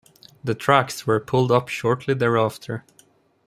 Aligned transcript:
The 0.43 0.55
tracks 0.55 1.05
were 1.05 1.19
pulled 1.19 1.51
up 1.51 1.67
shortly 1.67 2.15
thereafter. 2.15 2.83